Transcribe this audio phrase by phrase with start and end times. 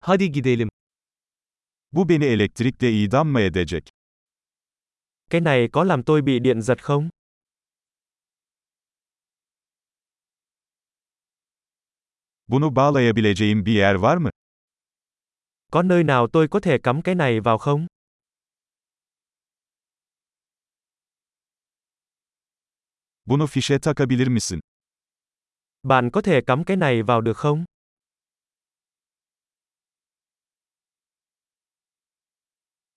[0.00, 0.68] Hadi gidelim.
[1.92, 3.88] Bu beni elektrikle idam mı edecek?
[5.30, 7.08] Cái này có làm tôi bị điện giật không?
[12.48, 14.30] Bunu bağlayabileceğim bir yer var mı?
[15.72, 17.86] Có nơi nào tôi có thể cắm cái này vào không?
[23.26, 24.60] Bunu fişe takabilir misin?
[25.82, 27.64] Bạn có thể cắm cái này vào được không?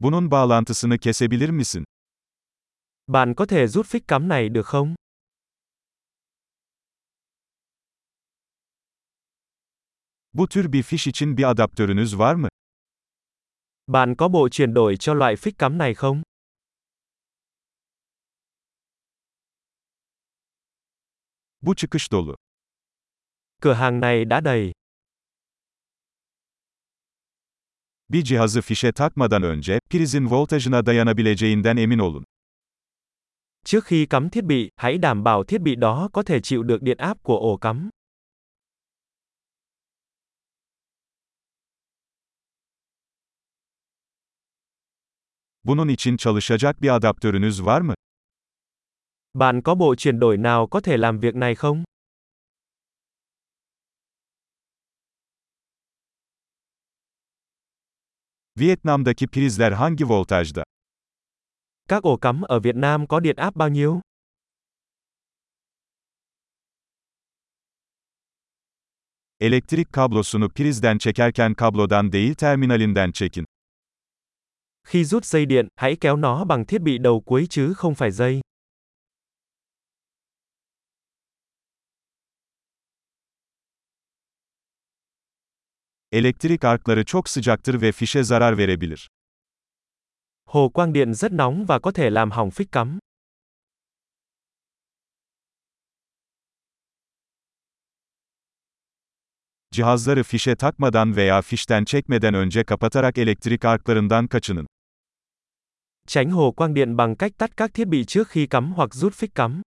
[0.00, 1.84] Bunun bağlantısını kesebilir misin?
[3.06, 4.94] Bạn có thể rút phích cắm này được không?
[10.32, 12.48] Bu tür bir fiş için bir adaptörünüz var mı?
[13.86, 16.22] Bạn có bộ chuyển đổi cho loại phích cắm này không?
[21.60, 22.34] Bu çıkış dolu.
[23.62, 24.72] Cửa hàng này đã đầy.
[28.08, 32.24] Bir cihazı fişe takmadan önce, prizin voltajına dayanabileceğinden emin olun.
[33.64, 36.82] Trước khi cắm thiết bị, hãy đảm bảo thiết bị đó có thể chịu được
[36.82, 37.90] điện áp của ổ cắm.
[45.64, 47.94] Bunun için çalışacak bir adaptörünüz var mı?
[49.34, 51.84] Bạn có bộ chuyển đổi nào có thể làm việc này không?
[58.58, 60.62] Vietnam'daki prizler hangi voltajda?
[61.88, 64.00] Các ổ cắm ở Việt Nam có điện áp bao nhiêu?
[69.38, 73.44] Elektrik kablosunu prizden çekerken kablodan değil terminalinden çekin.
[74.84, 78.10] Khi rút dây điện, hãy kéo nó bằng thiết bị đầu cuối chứ không phải
[78.10, 78.40] dây.
[86.16, 89.08] Elektrik arkları çok sıcaktır ve fişe zarar verebilir.
[90.46, 92.98] Hồ quang điện rất nóng và có thể làm hỏng phích cắm.
[99.70, 104.66] Cihazları fişe takmadan veya fişten çekmeden önce kapatarak elektrik arklarından kaçının.
[106.06, 109.14] Tránh hồ quang điện bằng cách tắt các thiết bị trước khi cắm hoặc rút
[109.14, 109.62] phích cắm.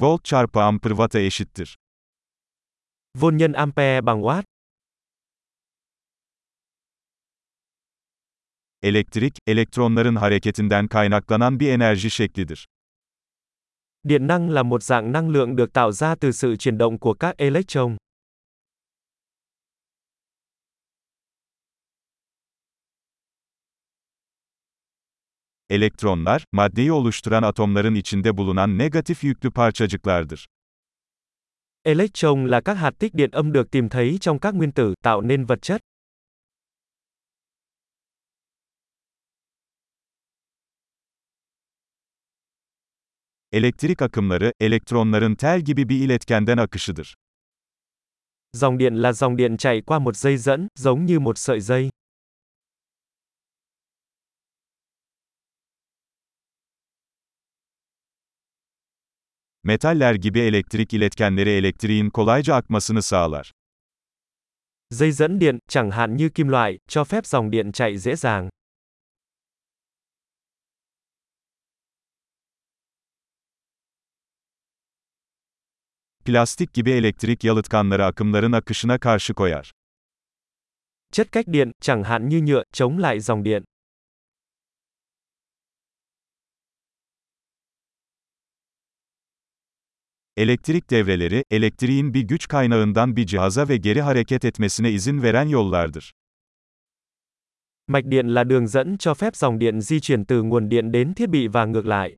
[0.00, 1.76] Volt çarpı amper watt'a eşittir.
[3.16, 4.44] Volt nhân ampere bằng watt.
[8.82, 12.66] Elektrik, elektronların hareketinden kaynaklanan bir enerji şeklidir.
[14.04, 17.14] Điện năng là một dạng năng lượng được tạo ra từ sự chuyển động của
[17.14, 17.96] các electron.
[25.70, 30.46] Elektronlar, maddeyi oluşturan atomların içinde bulunan negatif yüklü parçacıklardır.
[31.84, 35.20] Electron là các hạt tích điện âm được tìm thấy trong các nguyên tử, tạo
[35.20, 35.80] nên vật chất.
[43.52, 47.14] Elektrik akımları, elektronların tel gibi bir iletkenden akışıdır.
[48.52, 51.90] Dòng điện là dòng điện chạy qua một dây dẫn, giống như một sợi dây.
[59.70, 63.52] Metaller gibi elektrik iletkenleri elektriğin kolayca akmasını sağlar.
[64.90, 68.48] Dây dẫn điện, chẳng hạn như kim loại, cho phép dòng điện chạy dễ dàng.
[76.24, 79.70] Plastik gibi elektrik yalıtkanları akımların akışına karşı koyar.
[81.12, 83.69] Chất cách điện, chẳng hạn như nhựa, chống lại dòng điện.
[90.40, 96.12] Elektrik devreleri, elektriğin bir güç kaynağından bir cihaza ve geri hareket etmesine izin veren yollardır.
[97.88, 101.14] Mạch điện là đường dẫn cho phép dòng điện di chuyển từ nguồn điện đến
[101.14, 102.16] thiết bị và ngược lại.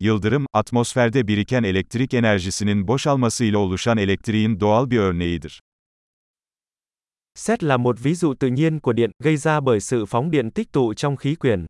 [0.00, 5.60] Yıldırım, atmosferde biriken elektrik enerjisinin boşalmasıyla oluşan elektriğin doğal bir örneğidir.
[7.38, 10.50] Sét là một ví dụ tự nhiên của điện, gây ra bởi sự phóng điện
[10.50, 11.66] tích tụ trong khí quyển.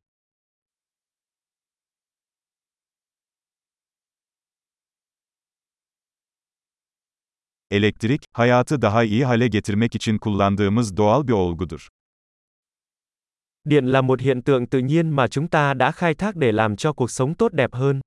[7.71, 11.89] Elektrik, hayatı daha iyi hale getirmek için kullandığımız doğal bir olgudur.
[13.65, 16.77] Điện là một hiện tượng tự nhiên mà chúng ta đã khai thác để làm
[16.77, 18.01] cho cuộc sống tốt đẹp hơn.